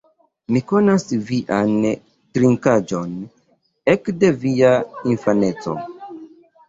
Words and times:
Mi 0.53 0.61
konas 0.69 1.03
vian 1.27 1.75
trinkaĵon 2.37 3.13
ekde 3.95 4.35
via 4.47 4.73
infaneco 5.13 5.77